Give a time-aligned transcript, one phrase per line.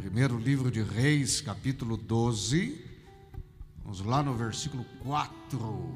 [0.00, 2.82] Primeiro livro de Reis, capítulo 12.
[3.84, 5.94] Vamos lá no versículo 4.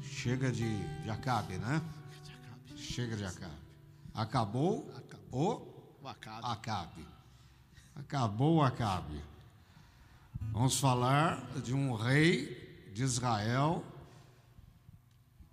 [0.00, 1.82] Chega de, de Acabe, né?
[2.74, 3.52] Chega de Acabe.
[4.14, 4.90] Acabou,
[5.30, 5.66] o
[6.02, 6.46] O Acabe.
[6.46, 7.06] Acabe.
[7.94, 9.22] Acabou o Acabe.
[10.50, 13.84] Vamos falar de um rei de Israel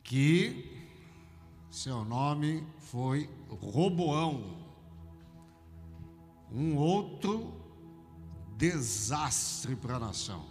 [0.05, 0.87] que
[1.69, 4.62] seu nome foi Roboão.
[6.53, 7.51] Um outro
[8.55, 10.45] desastre para a nação.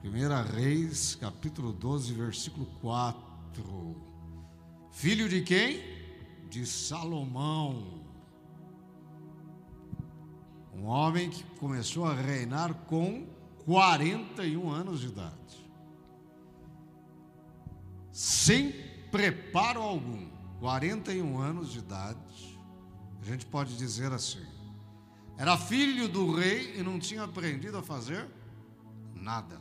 [0.00, 3.96] Primeira Reis, capítulo 12, versículo 4.
[4.92, 5.80] Filho de quem?
[6.48, 8.00] De Salomão.
[10.72, 13.26] Um homem que começou a reinar com
[13.64, 15.70] 41 anos de idade.
[18.12, 18.72] Sem
[19.10, 20.30] preparo algum.
[20.60, 22.51] 41 anos de idade.
[23.22, 24.44] A gente pode dizer assim.
[25.38, 28.28] Era filho do rei e não tinha aprendido a fazer
[29.14, 29.60] nada.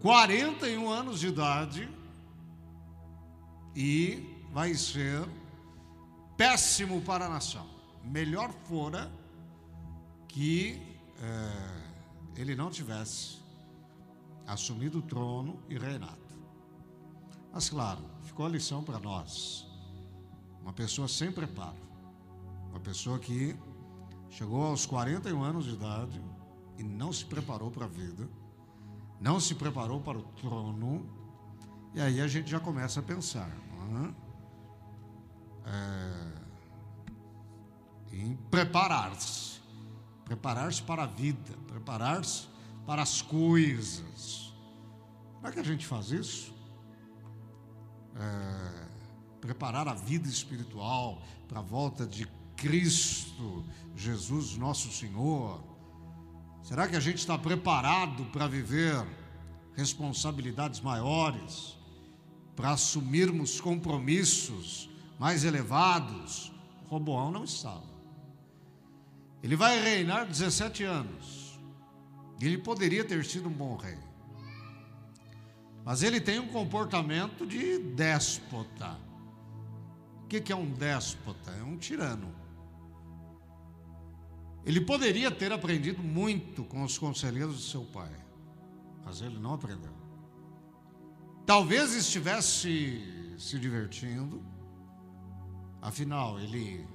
[0.00, 1.88] 41 anos de idade
[3.74, 5.28] e vai ser
[6.36, 7.68] péssimo para a nação.
[8.04, 9.12] Melhor fora
[10.28, 10.80] que
[11.20, 11.82] eh,
[12.36, 13.38] ele não tivesse
[14.46, 16.20] assumido o trono e reinado.
[17.52, 19.71] Mas, claro, ficou a lição para nós.
[20.62, 21.76] Uma pessoa sem preparo,
[22.70, 23.56] uma pessoa que
[24.30, 26.22] chegou aos 41 anos de idade
[26.78, 28.28] e não se preparou para a vida,
[29.20, 31.06] não se preparou para o trono,
[31.94, 33.50] e aí a gente já começa a pensar.
[35.64, 36.32] É,
[38.12, 39.60] em preparar-se,
[40.24, 42.48] preparar-se para a vida, preparar-se
[42.86, 44.52] para as coisas.
[45.34, 46.54] Como é que a gente faz isso?
[48.16, 48.88] É,
[49.42, 53.64] preparar a vida espiritual para a volta de Cristo,
[53.96, 55.60] Jesus, nosso Senhor.
[56.62, 59.04] Será que a gente está preparado para viver
[59.74, 61.76] responsabilidades maiores,
[62.54, 64.88] para assumirmos compromissos
[65.18, 66.52] mais elevados?
[66.88, 67.90] Roboão não estava.
[69.42, 71.58] Ele vai reinar 17 anos.
[72.40, 73.98] Ele poderia ter sido um bom rei.
[75.84, 79.11] Mas ele tem um comportamento de déspota.
[80.32, 81.50] Que que é um déspota?
[81.50, 82.34] É um tirano.
[84.64, 88.10] Ele poderia ter aprendido muito com os conselheiros de seu pai,
[89.04, 89.92] mas ele não aprendeu.
[91.44, 94.42] Talvez estivesse se divertindo,
[95.82, 96.88] afinal, ele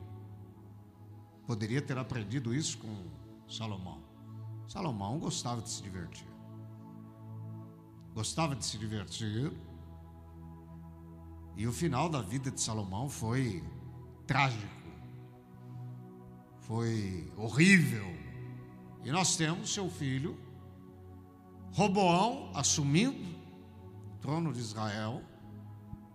[1.46, 3.06] poderia ter aprendido isso com
[3.48, 4.02] Salomão.
[4.68, 6.28] Salomão gostava de se divertir.
[8.16, 9.54] Gostava de se divertir.
[11.58, 13.64] E o final da vida de Salomão foi
[14.28, 14.78] trágico.
[16.60, 18.06] Foi horrível.
[19.04, 20.38] E nós temos seu filho,
[21.74, 23.18] Roboão, assumindo
[24.14, 25.24] o trono de Israel,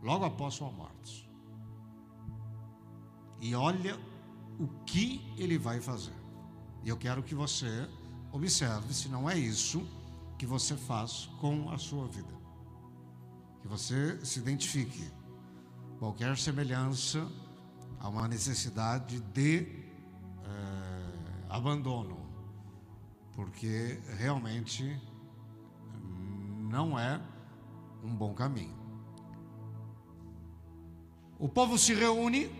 [0.00, 1.28] logo após sua morte.
[3.40, 3.98] E olha
[4.60, 6.14] o que ele vai fazer.
[6.84, 7.88] E eu quero que você
[8.30, 9.84] observe se não é isso
[10.38, 12.32] que você faz com a sua vida.
[13.60, 15.21] Que você se identifique.
[16.02, 17.30] Qualquer semelhança
[18.00, 22.16] a uma necessidade de eh, abandono,
[23.36, 25.00] porque realmente
[26.68, 27.22] não é
[28.02, 28.76] um bom caminho.
[31.38, 32.50] O povo se reúne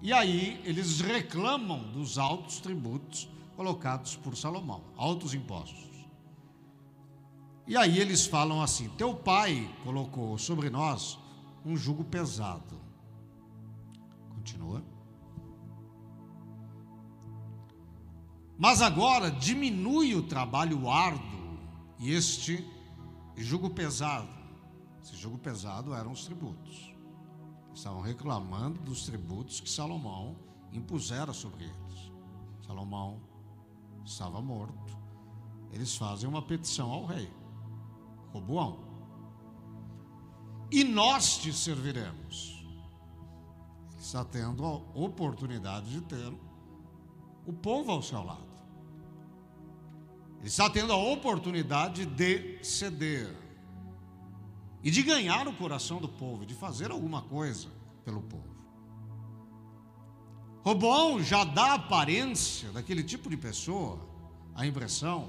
[0.00, 5.89] e aí eles reclamam dos altos tributos colocados por Salomão, altos impostos.
[7.70, 11.16] E aí eles falam assim: Teu pai colocou sobre nós
[11.64, 12.80] um jugo pesado.
[14.34, 14.82] Continua.
[18.58, 21.60] Mas agora diminui o trabalho árduo
[21.96, 22.68] e este
[23.36, 24.28] jugo pesado.
[25.00, 26.92] Esse jugo pesado eram os tributos.
[27.72, 30.34] Estavam reclamando dos tributos que Salomão
[30.72, 32.12] impusera sobre eles.
[32.66, 33.20] Salomão
[34.04, 34.98] estava morto.
[35.72, 37.30] Eles fazem uma petição ao rei,
[38.32, 38.78] Roboão.
[40.70, 42.64] E nós te serviremos.
[43.92, 46.32] Ele está tendo a oportunidade de ter
[47.44, 48.50] o povo ao seu lado.
[50.38, 53.36] Ele está tendo a oportunidade de ceder
[54.82, 57.68] e de ganhar o coração do povo, de fazer alguma coisa
[58.04, 58.48] pelo povo.
[60.62, 63.98] Roboão já dá a aparência daquele tipo de pessoa,
[64.54, 65.28] a impressão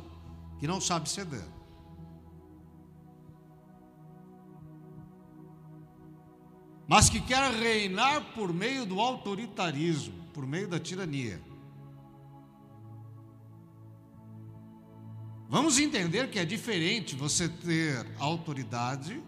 [0.59, 1.48] que não sabe ceder.
[6.87, 11.41] Mas que quer reinar por meio do autoritarismo, por meio da tirania.
[15.49, 19.21] Vamos entender que é diferente você ter autoridade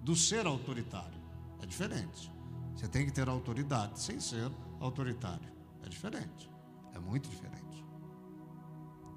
[0.00, 1.20] do ser autoritário.
[1.60, 2.32] É diferente.
[2.74, 4.50] Você tem que ter autoridade sem ser
[4.80, 5.52] autoritário.
[5.82, 6.50] É diferente.
[6.94, 7.84] É muito diferente.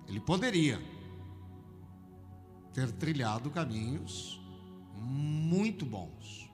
[0.07, 0.81] Ele poderia
[2.73, 4.41] ter trilhado caminhos
[4.95, 6.48] muito bons.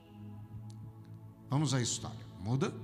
[1.48, 2.26] Vamos à história.
[2.40, 2.74] Muda.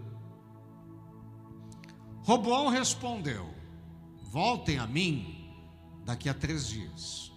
[2.22, 3.52] Roboão respondeu:
[4.24, 5.54] Voltem a mim
[6.04, 7.32] daqui a três dias.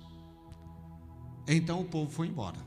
[1.47, 2.57] Então o povo foi embora.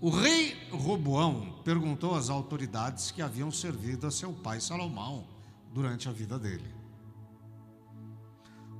[0.00, 5.24] O rei Roboão perguntou às autoridades que haviam servido a seu pai Salomão
[5.72, 6.74] durante a vida dele: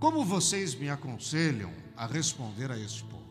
[0.00, 3.22] Como vocês me aconselham a responder a este povo?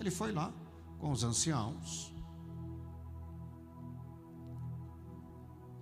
[0.00, 0.52] Ele foi lá
[0.98, 2.15] com os anciãos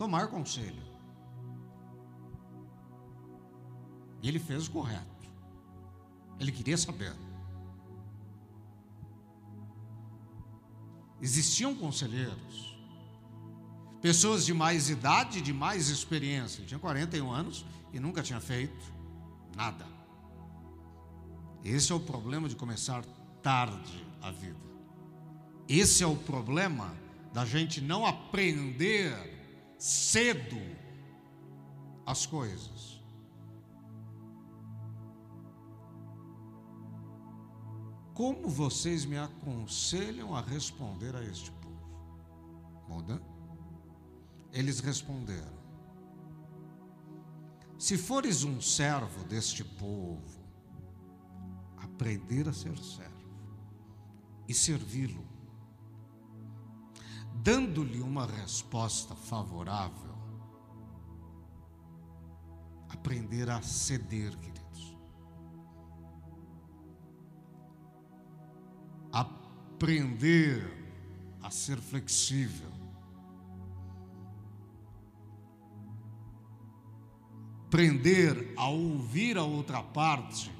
[0.04, 0.82] tomar conselho.
[4.22, 5.30] E ele fez o correto.
[6.38, 7.14] Ele queria saber.
[11.22, 12.76] Existiam conselheiros,
[14.02, 16.60] pessoas de mais idade, de mais experiência.
[16.60, 18.92] Ele tinha 41 anos e nunca tinha feito
[19.56, 19.86] nada.
[21.64, 23.02] Esse é o problema de começar
[23.42, 24.60] tarde a vida.
[25.66, 26.94] Esse é o problema
[27.32, 29.33] da gente não aprender
[29.78, 30.60] cedo
[32.06, 33.02] as coisas.
[38.14, 41.64] Como vocês me aconselham a responder a este povo?
[42.88, 43.20] Muda.
[44.52, 45.58] Eles responderam:
[47.76, 50.44] Se fores um servo deste povo,
[51.76, 53.14] aprender a ser servo
[54.46, 55.33] e servi-lo,
[57.44, 60.14] dando-lhe uma resposta favorável,
[62.88, 64.64] aprender a ceder, querido
[69.84, 70.66] aprender
[71.42, 72.72] a ser flexível.
[77.66, 80.50] Aprender a ouvir a outra parte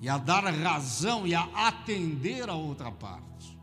[0.00, 3.57] e a dar razão e a atender a outra parte.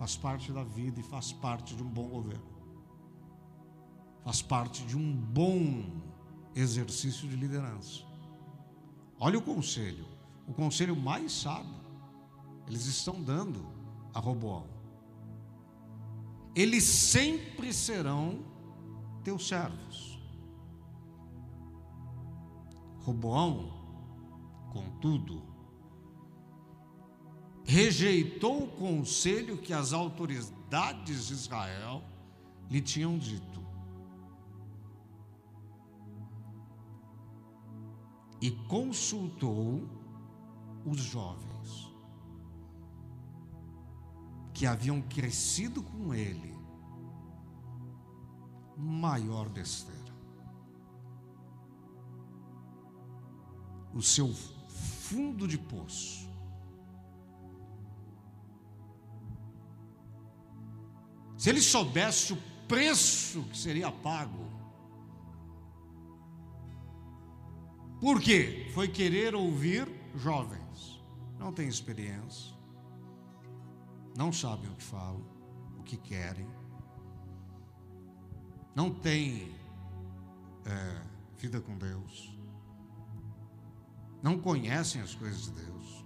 [0.00, 2.42] Faz parte da vida e faz parte de um bom governo.
[4.24, 5.84] Faz parte de um bom
[6.54, 8.02] exercício de liderança.
[9.18, 10.06] Olha o conselho,
[10.48, 11.74] o conselho mais sábio.
[12.66, 13.62] Eles estão dando
[14.14, 14.64] a Roboão.
[16.54, 18.38] Eles sempre serão
[19.22, 20.18] teus servos.
[23.00, 23.70] Roboão,
[24.72, 25.42] contudo,
[27.70, 32.02] rejeitou o conselho que as autoridades de Israel
[32.68, 33.60] lhe tinham dito.
[38.42, 39.88] E consultou
[40.84, 41.50] os jovens.
[44.52, 46.54] que haviam crescido com ele,
[48.76, 50.14] maior besteira.
[53.94, 54.28] O seu
[54.68, 56.29] fundo de poço.
[61.40, 62.38] Se ele soubesse o
[62.68, 64.44] preço que seria pago,
[67.98, 68.70] por quê?
[68.74, 71.02] Foi querer ouvir jovens,
[71.38, 72.54] não tem experiência,
[74.14, 75.24] não sabem o que falam,
[75.78, 76.46] o que querem,
[78.74, 79.50] não têm
[80.66, 81.02] é,
[81.38, 82.38] vida com Deus,
[84.22, 86.04] não conhecem as coisas de Deus,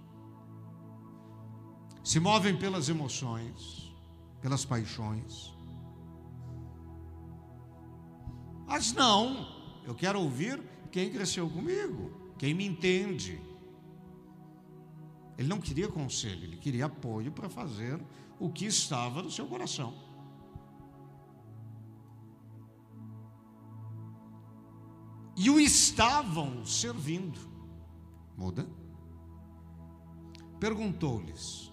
[2.05, 3.84] se movem pelas emoções,
[4.41, 5.53] pelas paixões.
[8.65, 9.47] Mas não,
[9.85, 10.61] eu quero ouvir
[10.91, 13.41] quem cresceu comigo, quem me entende
[15.37, 18.01] ele não queria conselho, ele queria apoio para fazer
[18.39, 19.93] o que estava no seu coração.
[25.35, 27.39] E o estavam servindo.
[28.37, 28.65] Muda.
[30.59, 31.71] Perguntou-lhes: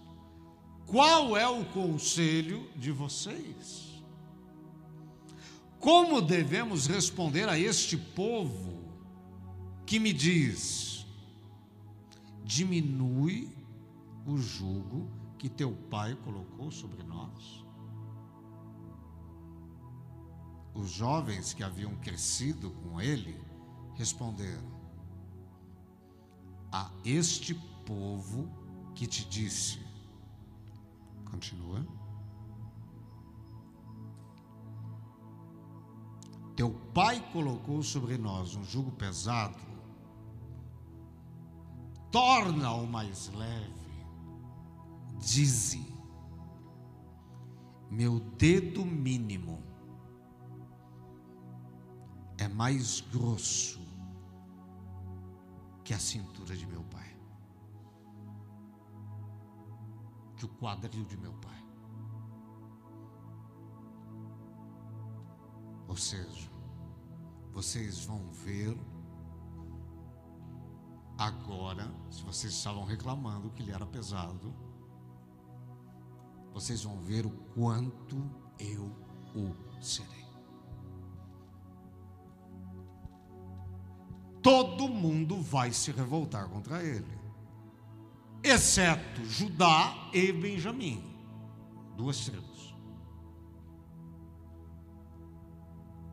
[0.86, 4.02] Qual é o conselho de vocês?
[5.78, 8.82] Como devemos responder a este povo
[9.84, 11.04] que me diz:
[12.44, 13.50] diminui
[14.26, 17.64] o jugo que teu pai colocou sobre nós?
[20.74, 23.36] Os jovens que haviam crescido com ele
[23.94, 24.70] responderam:
[26.70, 28.48] A este povo
[28.94, 29.91] que te disse.
[31.32, 31.84] Continua.
[36.62, 39.58] teu pai colocou sobre nós um jugo pesado,
[42.10, 43.82] torna-o mais leve.
[45.18, 45.92] Dize,
[47.90, 49.60] meu dedo mínimo
[52.38, 53.80] é mais grosso
[55.82, 57.16] que a cintura de meu pai,
[60.42, 61.64] que o quadril de meu pai.
[65.86, 66.50] Ou seja,
[67.52, 68.76] vocês vão ver
[71.16, 74.52] agora, se vocês estavam reclamando que ele era pesado,
[76.52, 78.16] vocês vão ver o quanto
[78.58, 78.90] eu
[79.34, 80.26] o serei.
[84.42, 87.21] Todo mundo vai se revoltar contra ele,
[88.42, 91.02] exceto Judá e Benjamim,
[91.96, 92.74] duas tribos.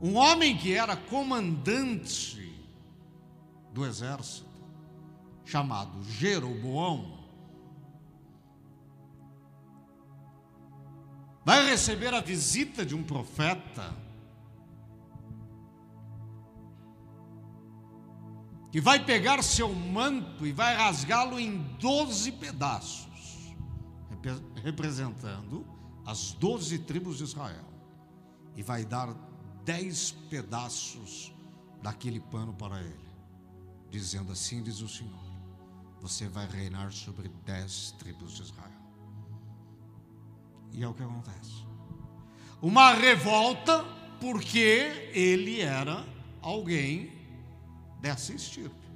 [0.01, 2.53] Um homem que era comandante
[3.73, 4.47] do exército,
[5.43, 7.19] chamado Jeroboão,
[11.43, 13.93] vai receber a visita de um profeta
[18.71, 23.55] que vai pegar seu manto e vai rasgá-lo em doze pedaços,
[24.63, 25.65] representando
[26.05, 27.65] as doze tribos de Israel,
[28.55, 29.13] e vai dar
[29.65, 31.33] dez pedaços
[31.81, 33.09] daquele pano para ele,
[33.89, 35.29] dizendo assim: diz o Senhor,
[36.01, 38.69] você vai reinar sobre dez tribos de Israel.
[40.71, 41.65] E é o que acontece.
[42.61, 43.83] Uma revolta,
[44.19, 46.05] porque ele era
[46.41, 47.18] alguém
[47.99, 48.89] dessa estirpe.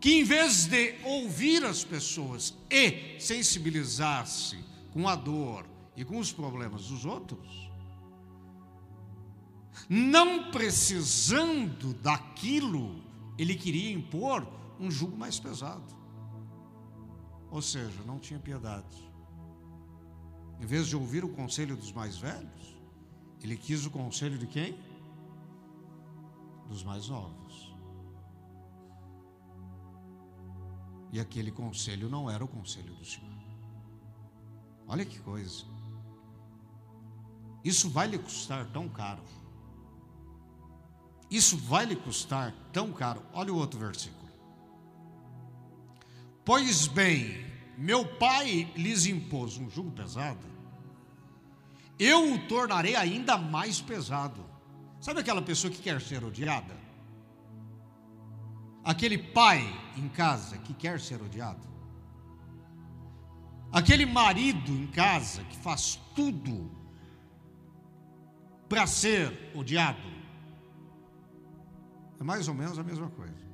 [0.00, 4.58] Que em vez de ouvir as pessoas e sensibilizar-se
[4.92, 7.70] com a dor e com os problemas dos outros,
[9.88, 13.02] não precisando daquilo,
[13.36, 14.46] ele queria impor
[14.78, 15.94] um jugo mais pesado.
[17.50, 19.10] Ou seja, não tinha piedade.
[20.60, 22.76] Em vez de ouvir o conselho dos mais velhos,
[23.42, 24.78] ele quis o conselho de quem?
[26.70, 27.74] Dos mais novos.
[31.12, 33.28] E aquele conselho não era o conselho do Senhor.
[34.86, 35.64] Olha que coisa.
[37.64, 39.22] Isso vai lhe custar tão caro.
[41.28, 43.20] Isso vai lhe custar tão caro.
[43.32, 44.30] Olha o outro versículo.
[46.44, 47.46] Pois bem,
[47.76, 50.46] meu pai lhes impôs um jugo pesado,
[51.98, 54.49] eu o tornarei ainda mais pesado.
[55.00, 56.76] Sabe aquela pessoa que quer ser odiada?
[58.84, 59.62] Aquele pai
[59.96, 61.66] em casa que quer ser odiado?
[63.72, 66.70] Aquele marido em casa que faz tudo
[68.68, 70.10] para ser odiado?
[72.20, 73.48] É mais ou menos a mesma coisa.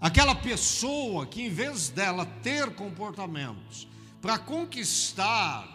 [0.00, 3.88] Aquela pessoa que, em vez dela ter comportamentos
[4.26, 5.68] para conquistar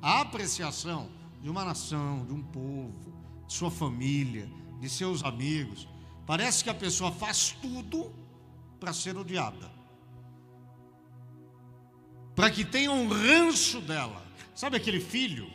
[0.00, 1.10] a apreciação
[1.42, 3.12] de uma nação, de um povo,
[3.44, 5.88] de sua família, de seus amigos,
[6.24, 8.14] parece que a pessoa faz tudo
[8.78, 9.68] para ser odiada,
[12.36, 14.24] para que tenha um ranço dela.
[14.54, 15.50] Sabe aquele filho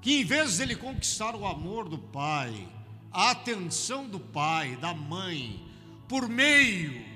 [0.00, 2.66] que, em vez dele conquistar o amor do pai,
[3.12, 5.62] a atenção do pai, da mãe,
[6.08, 7.09] por meio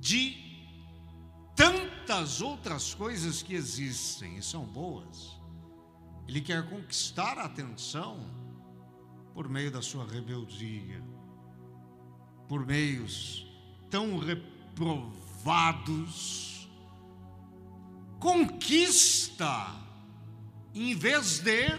[0.00, 0.36] de
[1.54, 5.38] tantas outras coisas que existem e são boas,
[6.26, 8.18] ele quer conquistar a atenção
[9.34, 11.04] por meio da sua rebeldia,
[12.48, 13.46] por meios
[13.90, 16.68] tão reprovados
[18.18, 19.76] conquista,
[20.74, 21.78] em vez de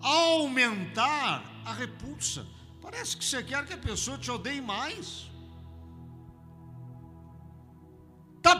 [0.00, 2.46] aumentar a repulsa.
[2.80, 5.33] Parece que você quer que a pessoa te odeie mais.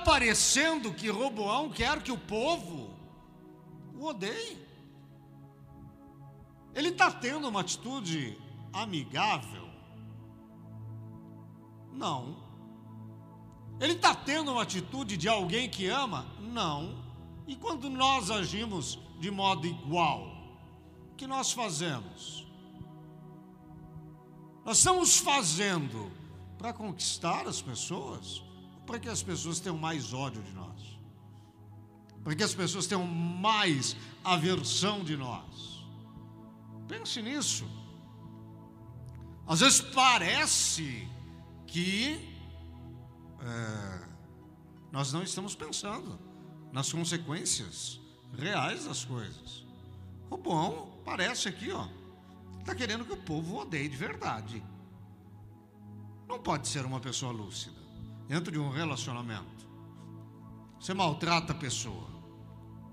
[0.05, 2.91] Parecendo que Roboão quer que o povo
[3.95, 4.59] o odeie.
[6.75, 8.37] Ele está tendo uma atitude
[8.73, 9.69] amigável?
[11.93, 12.37] Não.
[13.81, 16.27] Ele está tendo uma atitude de alguém que ama?
[16.41, 17.03] Não.
[17.47, 20.27] E quando nós agimos de modo igual,
[21.13, 22.47] o que nós fazemos?
[24.65, 26.11] Nós estamos fazendo
[26.59, 28.43] para conquistar as pessoas,
[28.87, 30.99] para que as pessoas tenham mais ódio de nós,
[32.23, 35.85] para que as pessoas tenham mais aversão de nós.
[36.89, 37.67] Pense nisso.
[39.47, 41.09] Às vezes parece
[41.67, 42.31] que
[43.41, 44.09] é,
[44.91, 46.19] nós não estamos pensando
[46.73, 48.01] nas consequências
[48.37, 49.65] reais das coisas.
[50.31, 51.87] O bom parece aqui, ó,
[52.61, 54.63] está querendo que o povo odeie de verdade.
[56.27, 57.84] Não pode ser uma pessoa lúcida
[58.29, 59.69] dentro de um relacionamento.
[60.81, 62.09] Você maltrata a pessoa,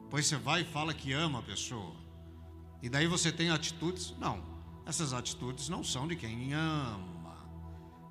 [0.10, 1.96] pois você vai e fala que ama a pessoa,
[2.82, 4.14] e daí você tem atitudes.
[4.18, 4.44] Não,
[4.86, 7.38] essas atitudes não são de quem ama.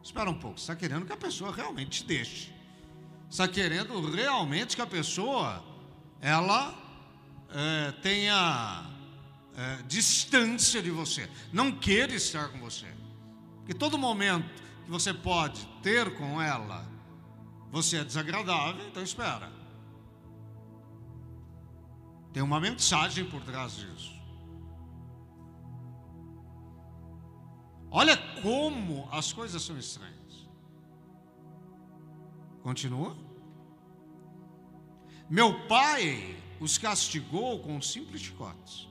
[0.03, 2.53] Espera um pouco, você está querendo que a pessoa realmente te deixe.
[3.29, 5.65] Está querendo realmente que a pessoa
[6.21, 6.75] ela
[7.53, 8.91] é, tenha
[9.57, 12.87] é, distância de você, não queira estar com você.
[13.59, 14.49] Porque todo momento
[14.85, 16.87] que você pode ter com ela,
[17.71, 19.51] você é desagradável, então espera.
[22.33, 24.21] Tem uma mensagem por trás disso.
[27.91, 30.49] Olha como as coisas são estranhas.
[32.63, 33.17] Continua.
[35.29, 38.89] Meu pai os castigou com simples chicotes.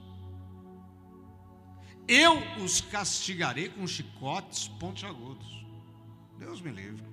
[2.07, 5.65] Eu os castigarei com chicotes pontiagudos.
[6.37, 7.08] Deus me livre.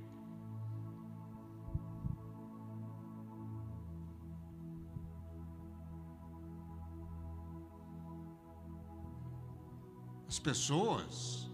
[10.36, 11.48] As pessoas,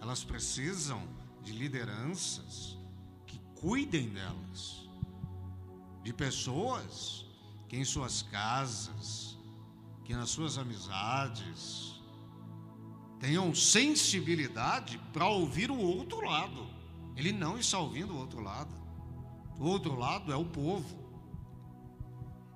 [0.00, 1.00] elas precisam
[1.44, 2.76] de lideranças
[3.24, 4.88] que cuidem delas,
[6.02, 7.24] de pessoas
[7.68, 9.38] que em suas casas,
[10.04, 12.00] que nas suas amizades,
[13.20, 16.66] tenham sensibilidade para ouvir o outro lado.
[17.14, 18.74] Ele não está ouvindo o outro lado.
[19.56, 20.98] O outro lado é o povo.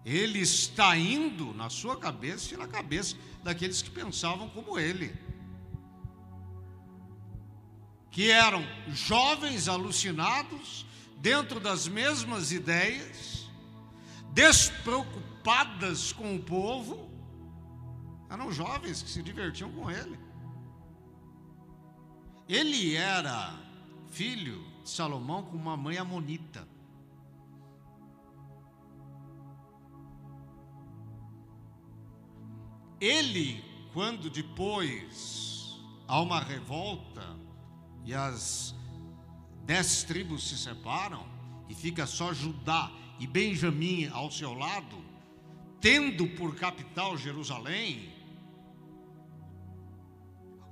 [0.05, 5.30] Ele está indo na sua cabeça e na cabeça daqueles que pensavam como ele.
[8.11, 10.85] Que eram jovens alucinados,
[11.19, 13.49] dentro das mesmas ideias,
[14.32, 17.11] despreocupadas com o povo,
[18.28, 20.19] eram jovens que se divertiam com ele.
[22.49, 23.56] Ele era
[24.11, 26.67] filho de Salomão com uma mãe amonita.
[33.00, 37.37] Ele, quando depois há uma revolta
[38.04, 38.75] e as
[39.65, 41.26] dez tribos se separam
[41.69, 45.04] e fica só Judá e Benjamim ao seu lado,
[45.80, 48.13] tendo por capital Jerusalém,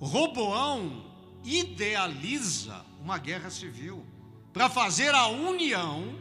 [0.00, 1.04] Roboão
[1.44, 4.04] idealiza uma guerra civil
[4.52, 6.18] para fazer a união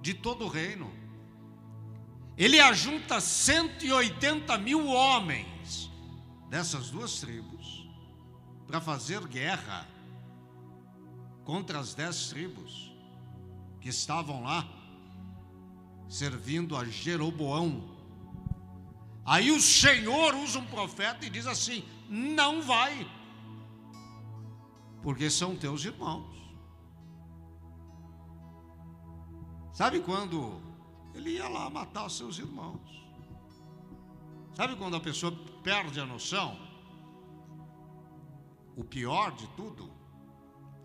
[0.00, 0.92] de todo o reino.
[2.36, 5.90] Ele ajunta 180 mil homens
[6.48, 7.88] dessas duas tribos
[8.66, 9.86] para fazer guerra
[11.44, 12.92] contra as dez tribos
[13.80, 14.66] que estavam lá
[16.08, 17.90] servindo a Jeroboão.
[19.24, 23.06] Aí o Senhor usa um profeta e diz assim: não vai
[25.04, 26.34] porque são teus irmãos.
[29.70, 30.62] Sabe quando
[31.14, 33.04] ele ia lá matar os seus irmãos?
[34.54, 35.30] Sabe quando a pessoa
[35.62, 36.58] perde a noção?
[38.74, 39.92] O pior de tudo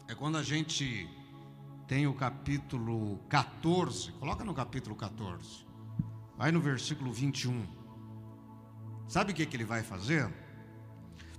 [0.10, 1.08] é quando a gente
[1.88, 5.68] tem o capítulo 14, coloca no capítulo 14,
[6.36, 7.64] vai no versículo 21.
[9.08, 10.28] Sabe o que, que ele vai fazer?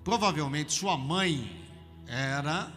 [0.05, 1.67] Provavelmente sua mãe
[2.07, 2.73] era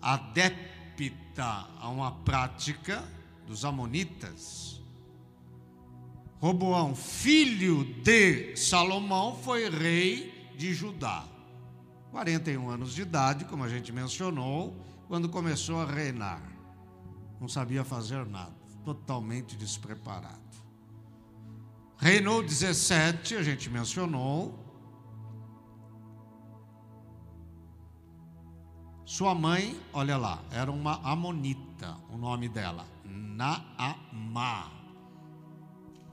[0.00, 3.02] adepta a uma prática
[3.44, 4.80] dos Amonitas.
[6.40, 11.26] Roboão, filho de Salomão, foi rei de Judá.
[12.10, 16.42] 41 anos de idade, como a gente mencionou, quando começou a reinar.
[17.40, 20.48] Não sabia fazer nada, totalmente despreparado.
[21.96, 24.68] Reinou 17, a gente mencionou,
[29.08, 34.70] Sua mãe, olha lá, era uma amonita, o nome dela, Naamá,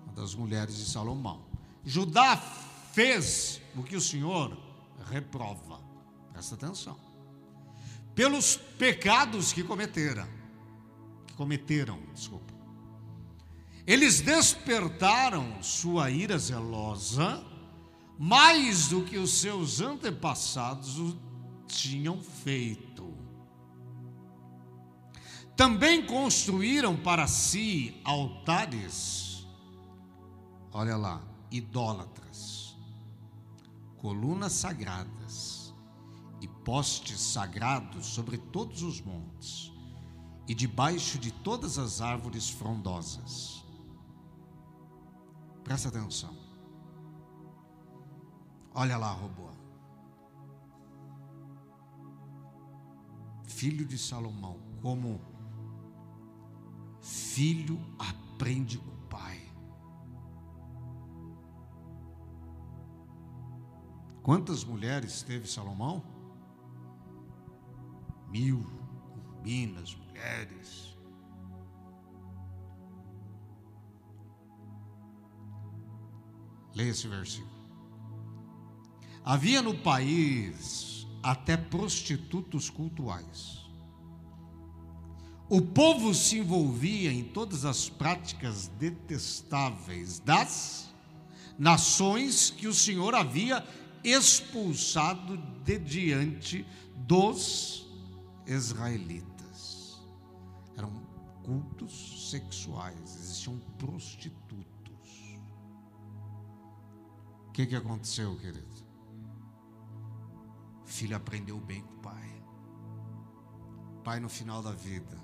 [0.06, 1.42] uma das mulheres de Salomão.
[1.84, 4.58] Judá fez o que o Senhor
[5.12, 5.85] reprova.
[6.36, 6.98] Presta atenção.
[8.14, 10.28] Pelos pecados que cometeram,
[11.26, 12.54] que cometeram, desculpa.
[13.88, 17.42] Eles despertaram sua ira zelosa
[18.20, 21.16] mais do que os seus antepassados
[21.68, 23.14] tinham feito.
[25.56, 29.48] Também construíram para si altares,
[30.74, 32.76] olha lá, idólatras,
[33.98, 35.55] colunas sagradas
[36.42, 39.72] e postes sagrados sobre todos os montes
[40.48, 43.64] e debaixo de todas as árvores frondosas.
[45.64, 46.36] Presta atenção.
[48.74, 49.56] Olha lá, Roboão.
[53.46, 55.22] Filho de Salomão, como
[57.02, 59.42] filho aprende com o pai.
[64.22, 66.15] Quantas mulheres teve Salomão?
[68.36, 68.66] Mil
[69.14, 70.98] concubinas, mulheres.
[76.76, 77.56] Leia esse versículo.
[79.24, 83.66] Havia no país até prostitutos cultuais.
[85.48, 90.94] O povo se envolvia em todas as práticas detestáveis das
[91.58, 93.66] nações que o Senhor havia
[94.04, 96.66] expulsado de diante
[96.98, 97.85] dos
[98.46, 100.02] israelitas.
[100.78, 100.92] Eram
[101.44, 104.66] cultos sexuais, existiam prostitutos.
[107.48, 108.86] O que, que aconteceu, querido?
[110.84, 112.44] O filho aprendeu bem com o pai.
[113.98, 115.18] O pai, no final da vida,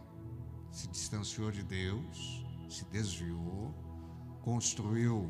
[0.72, 3.74] se distanciou de Deus, se desviou,
[4.42, 5.30] construiu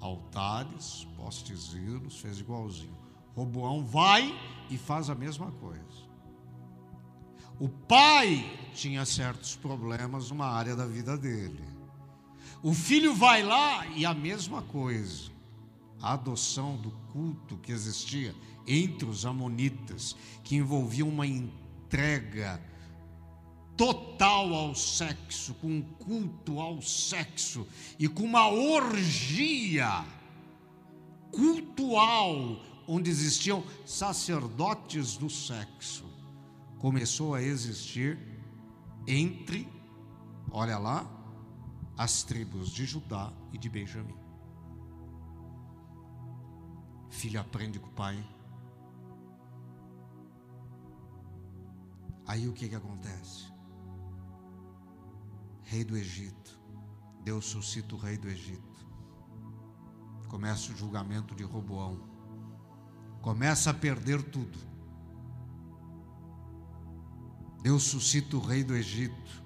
[0.00, 2.98] altares, postes ídolos, fez igualzinho.
[3.34, 4.34] Roboão vai
[4.68, 6.11] e faz a mesma coisa.
[7.62, 8.44] O pai
[8.74, 11.62] tinha certos problemas numa área da vida dele.
[12.60, 15.30] O filho vai lá e a mesma coisa.
[16.00, 18.34] A adoção do culto que existia
[18.66, 22.60] entre os amonitas, que envolvia uma entrega
[23.76, 27.64] total ao sexo, com um culto ao sexo
[27.96, 30.04] e com uma orgia
[31.30, 36.10] cultual, onde existiam sacerdotes do sexo,
[36.82, 38.18] começou a existir
[39.06, 39.68] entre,
[40.50, 41.08] olha lá,
[41.96, 44.18] as tribos de Judá e de Benjamim.
[47.08, 48.18] Filho aprende com o pai.
[52.26, 53.52] Aí o que, que acontece?
[55.62, 56.60] rei do Egito.
[57.22, 58.86] Deus suscita o rei do Egito.
[60.28, 62.10] Começa o julgamento de Roboão.
[63.20, 64.71] Começa a perder tudo.
[67.62, 69.42] Deus suscita o rei do Egito.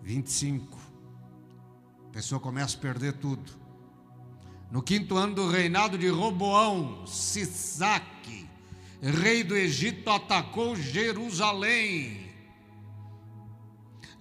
[0.00, 0.78] 25.
[2.08, 3.52] A pessoa começa a perder tudo.
[4.70, 8.48] No quinto ano do reinado de Roboão, Sisaque,
[9.02, 12.32] rei do Egito, atacou Jerusalém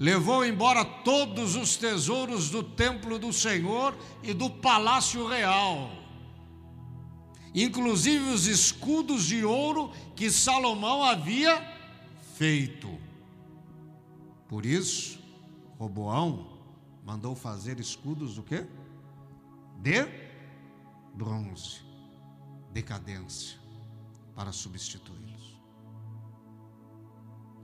[0.01, 5.91] levou embora todos os tesouros do templo do Senhor e do palácio real,
[7.53, 11.61] inclusive os escudos de ouro que Salomão havia
[12.35, 12.89] feito.
[14.47, 15.19] Por isso,
[15.77, 16.59] Roboão
[17.05, 18.67] mandou fazer escudos do quê?
[19.79, 20.07] De
[21.13, 21.81] bronze,
[22.71, 23.57] decadência,
[24.35, 25.59] para substituí-los.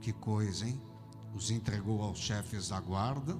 [0.00, 0.80] Que coisa, hein?
[1.34, 3.36] os entregou aos chefes da guarda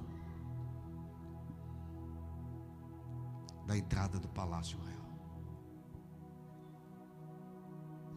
[3.65, 4.98] da entrada do palácio real.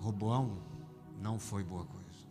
[0.02, 0.58] Roboão
[1.20, 2.26] não foi boa coisa.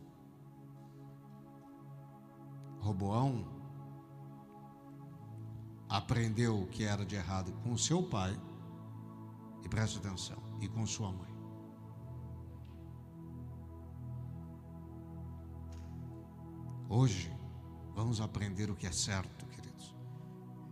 [2.82, 3.46] Roboão
[5.88, 8.38] aprendeu o que era de errado com seu pai,
[9.64, 11.32] e preste atenção, e com sua mãe.
[16.90, 17.34] Hoje,
[17.96, 19.96] vamos aprender o que é certo, queridos,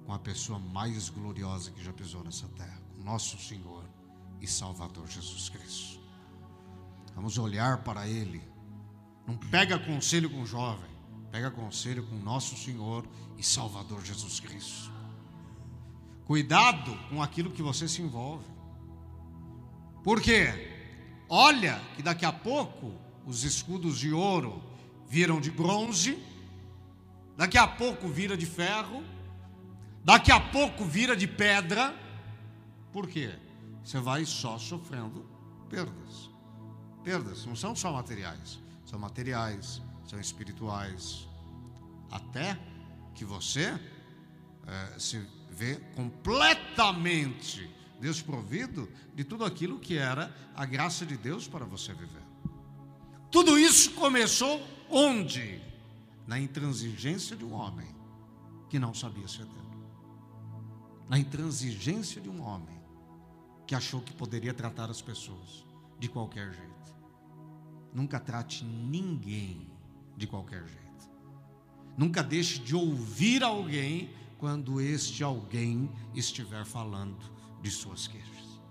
[0.06, 3.86] com a pessoa mais gloriosa que já pisou nessa terra, com nosso Senhor
[4.42, 5.99] e Salvador Jesus Cristo.
[7.20, 8.42] Vamos olhar para Ele.
[9.28, 10.90] Não pega conselho com o jovem,
[11.30, 13.06] pega conselho com nosso Senhor
[13.38, 14.90] e Salvador Jesus Cristo.
[16.24, 18.46] Cuidado com aquilo que você se envolve.
[20.02, 20.48] Por quê?
[21.28, 22.94] Olha que daqui a pouco
[23.26, 24.64] os escudos de ouro
[25.06, 26.18] viram de bronze,
[27.36, 29.04] daqui a pouco vira de ferro,
[30.06, 31.94] daqui a pouco vira de pedra.
[32.94, 33.38] Por quê?
[33.84, 35.30] Você vai só sofrendo
[35.70, 36.30] perdas.
[37.04, 41.28] Perdas não são só materiais, são materiais, são espirituais.
[42.12, 42.60] Até
[43.14, 43.80] que você
[44.68, 51.66] é, se vê completamente desprovido de tudo aquilo que era a graça de Deus para
[51.66, 52.24] você viver.
[53.30, 54.60] Tudo isso começou
[54.90, 55.62] Onde?
[56.26, 57.88] Na intransigência de um homem
[58.70, 59.48] que não sabia ceder.
[61.08, 62.80] Na intransigência de um homem
[63.68, 65.64] que achou que poderia tratar as pessoas
[66.00, 66.70] de qualquer jeito.
[67.94, 69.68] Nunca trate ninguém
[70.16, 71.10] de qualquer jeito.
[71.98, 77.18] Nunca deixe de ouvir alguém quando este alguém estiver falando
[77.62, 78.62] de suas queixas.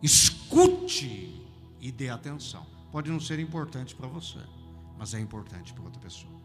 [0.00, 1.44] Escute
[1.80, 2.64] e dê atenção.
[2.92, 4.38] Pode não ser importante para você,
[4.96, 6.40] mas é importante para outra pessoa.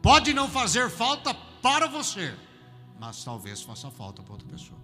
[0.00, 2.34] Pode não fazer falta para você,
[2.98, 4.80] mas talvez faça falta para outra pessoa.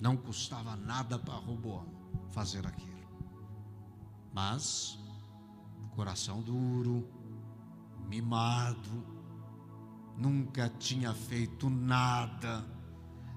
[0.00, 1.95] Não custava nada para Roboão
[2.30, 2.96] fazer aquilo.
[4.32, 4.98] Mas,
[5.94, 7.08] coração duro,
[8.06, 9.04] mimado,
[10.16, 12.64] nunca tinha feito nada,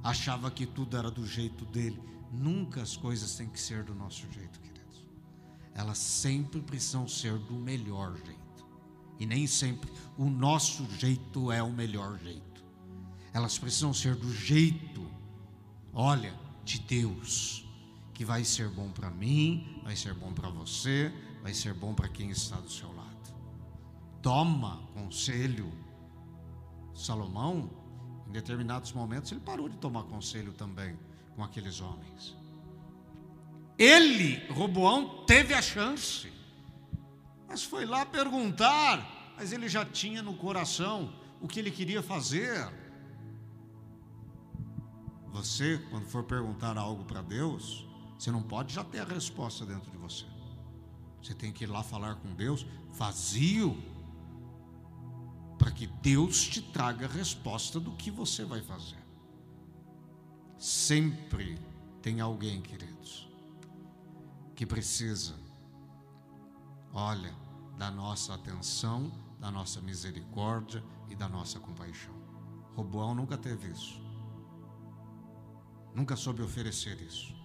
[0.04, 2.02] achava que tudo era do jeito dele.
[2.32, 5.08] Nunca as coisas têm que ser do nosso jeito, queridos.
[5.74, 8.68] Elas sempre precisam ser do melhor jeito.
[9.20, 12.64] E nem sempre o nosso jeito é o melhor jeito.
[13.34, 15.10] Elas precisam ser do jeito,
[15.94, 17.66] olha, de Deus,
[18.20, 21.10] que vai ser bom para mim, vai ser bom para você,
[21.42, 23.34] vai ser bom para quem está do seu lado.
[24.22, 25.72] Toma conselho.
[26.94, 27.70] Salomão,
[28.28, 31.00] em determinados momentos, ele parou de tomar conselho também
[31.34, 32.36] com aqueles homens.
[33.78, 36.30] Ele, Roboão, teve a chance,
[37.48, 42.70] mas foi lá perguntar, mas ele já tinha no coração o que ele queria fazer.
[45.30, 47.88] Você, quando for perguntar algo para Deus,
[48.20, 50.26] você não pode já ter a resposta dentro de você.
[51.24, 53.82] Você tem que ir lá falar com Deus vazio,
[55.58, 59.02] para que Deus te traga a resposta do que você vai fazer.
[60.58, 61.58] Sempre
[62.02, 63.30] tem alguém, queridos,
[64.54, 65.36] que precisa,
[66.92, 67.34] olha,
[67.78, 72.14] da nossa atenção, da nossa misericórdia e da nossa compaixão.
[72.76, 74.02] Roboão nunca teve isso,
[75.96, 77.39] nunca soube oferecer isso.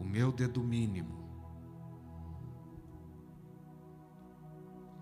[0.00, 1.20] O meu dedo mínimo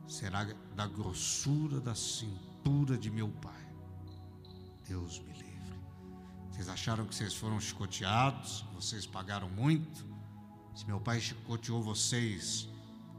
[0.08, 3.68] será da grossura da cintura de meu pai.
[4.88, 5.80] Deus me livre.
[6.50, 8.64] Vocês acharam que vocês foram chicoteados?
[8.74, 10.04] Vocês pagaram muito?
[10.74, 12.68] Se meu pai chicoteou vocês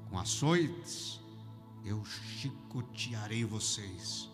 [0.09, 1.21] com açoites,
[1.85, 4.29] eu chicotearei vocês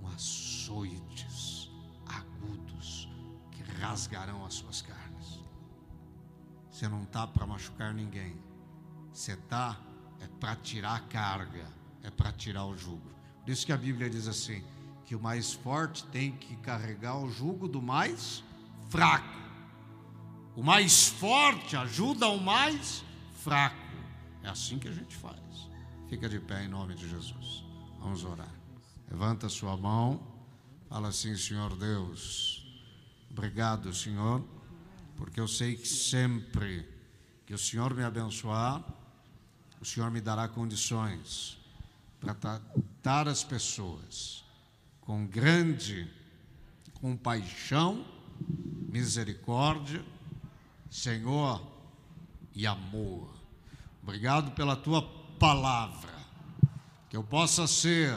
[0.00, 1.70] com açoites
[2.06, 3.06] agudos
[3.50, 5.47] que rasgarão as suas carnes.
[6.78, 8.36] Você não está para machucar ninguém,
[9.12, 9.76] você está
[10.20, 11.66] é para tirar a carga,
[12.04, 13.10] é para tirar o jugo.
[13.42, 14.62] Por isso que a Bíblia diz assim:
[15.04, 18.44] que o mais forte tem que carregar o jugo do mais
[18.90, 19.26] fraco.
[20.54, 23.02] O mais forte ajuda o mais
[23.42, 23.74] fraco.
[24.44, 25.68] É assim que a gente faz.
[26.08, 27.64] Fica de pé em nome de Jesus.
[27.98, 28.54] Vamos orar.
[29.10, 30.20] Levanta sua mão.
[30.88, 32.64] Fala assim, Senhor Deus.
[33.32, 34.44] Obrigado, Senhor,
[35.18, 36.88] porque eu sei que sempre
[37.44, 38.82] que o Senhor me abençoar,
[39.80, 41.58] o Senhor me dará condições
[42.20, 44.44] para tratar as pessoas
[45.00, 46.08] com grande
[46.94, 48.06] compaixão,
[48.88, 50.04] misericórdia,
[50.90, 51.62] Senhor,
[52.54, 53.28] e amor.
[54.02, 55.02] Obrigado pela tua
[55.38, 56.14] palavra,
[57.08, 58.16] que eu possa ser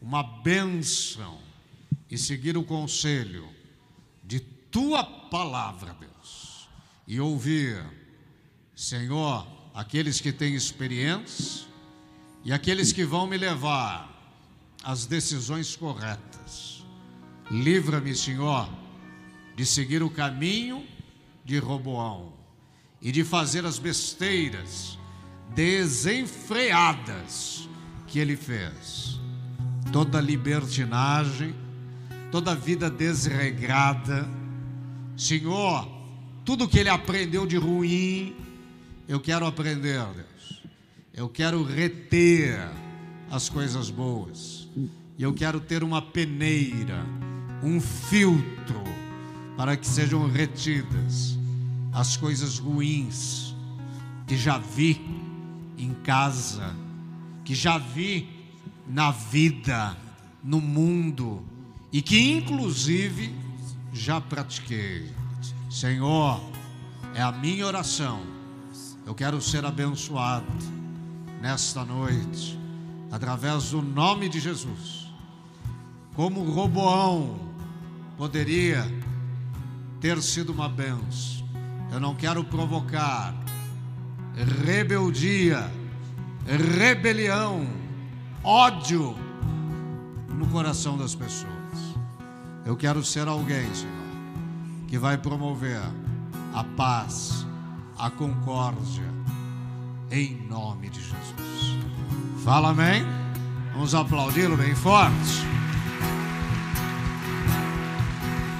[0.00, 1.38] uma bênção
[2.10, 3.57] e seguir o conselho
[4.70, 6.68] tua palavra, Deus,
[7.06, 7.82] e ouvir,
[8.74, 11.66] Senhor, aqueles que têm experiência
[12.44, 14.08] e aqueles que vão me levar
[14.82, 16.84] as decisões corretas.
[17.50, 18.68] Livra-me, Senhor,
[19.56, 20.86] de seguir o caminho
[21.44, 22.32] de Roboão
[23.00, 24.98] e de fazer as besteiras
[25.54, 27.66] desenfreadas
[28.06, 29.18] que ele fez.
[29.92, 31.54] Toda libertinagem,
[32.30, 34.28] toda vida desregrada.
[35.18, 35.88] Senhor,
[36.44, 38.36] tudo que ele aprendeu de ruim,
[39.08, 40.62] eu quero aprender, Deus.
[41.12, 42.70] Eu quero reter
[43.28, 44.68] as coisas boas.
[45.18, 47.04] E eu quero ter uma peneira,
[47.64, 48.84] um filtro,
[49.56, 51.36] para que sejam retidas
[51.92, 53.56] as coisas ruins
[54.24, 55.00] que já vi
[55.76, 56.76] em casa,
[57.44, 58.28] que já vi
[58.86, 59.96] na vida,
[60.44, 61.42] no mundo
[61.92, 63.47] e que inclusive
[63.98, 65.12] já pratiquei.
[65.70, 66.40] Senhor,
[67.14, 68.22] é a minha oração.
[69.06, 70.46] Eu quero ser abençoado
[71.40, 72.58] nesta noite,
[73.10, 75.08] através do nome de Jesus
[76.18, 77.38] como Roboão
[78.16, 78.84] poderia
[80.00, 81.46] ter sido uma benção.
[81.92, 83.32] Eu não quero provocar
[84.66, 85.70] rebeldia,
[86.44, 87.64] rebelião,
[88.42, 89.14] ódio
[90.28, 91.57] no coração das pessoas.
[92.68, 93.94] Eu quero ser alguém, Senhor,
[94.88, 95.80] que vai promover
[96.52, 97.46] a paz,
[97.96, 99.06] a concórdia,
[100.10, 101.78] em nome de Jesus.
[102.44, 103.06] Fala amém?
[103.72, 105.57] Vamos aplaudi-lo bem forte.